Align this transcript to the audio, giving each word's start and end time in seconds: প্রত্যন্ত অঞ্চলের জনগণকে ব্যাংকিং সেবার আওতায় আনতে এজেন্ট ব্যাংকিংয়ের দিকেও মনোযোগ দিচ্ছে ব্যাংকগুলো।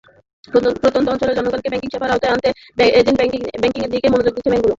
প্রত্যন্ত 0.75 1.07
অঞ্চলের 1.09 1.37
জনগণকে 1.37 1.69
ব্যাংকিং 1.71 1.89
সেবার 1.91 2.13
আওতায় 2.13 2.33
আনতে 2.33 2.49
এজেন্ট 2.99 3.17
ব্যাংকিংয়ের 3.61 3.91
দিকেও 3.93 4.11
মনোযোগ 4.13 4.33
দিচ্ছে 4.35 4.51
ব্যাংকগুলো। 4.51 4.69